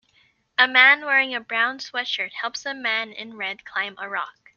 A 0.57 0.67
man 0.67 1.05
wearing 1.05 1.35
a 1.35 1.39
brown 1.39 1.77
sweatshirt 1.77 2.31
helps 2.33 2.65
a 2.65 2.73
man 2.73 3.11
in 3.11 3.37
red 3.37 3.63
climb 3.63 3.95
a 3.99 4.09
rock. 4.09 4.49